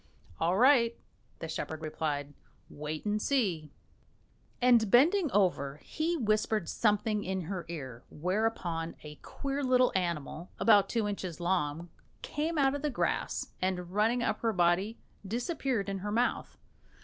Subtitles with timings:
[0.39, 0.97] "All right,"
[1.37, 2.33] the shepherd replied,
[2.71, 3.69] "wait and see."
[4.59, 10.49] And bending over her, he whispered something in her ear, whereupon a queer little animal
[10.57, 11.89] about two inches long
[12.23, 16.57] came out of the grass, and running up her body, disappeared in her mouth.